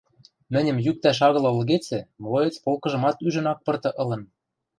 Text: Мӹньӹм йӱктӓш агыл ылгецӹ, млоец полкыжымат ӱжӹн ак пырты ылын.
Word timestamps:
Мӹньӹм 0.53 0.77
йӱктӓш 0.85 1.19
агыл 1.27 1.43
ылгецӹ, 1.51 1.99
млоец 2.21 2.55
полкыжымат 2.63 3.17
ӱжӹн 3.27 3.47
ак 3.51 3.59
пырты 3.65 3.89
ылын. 4.01 4.21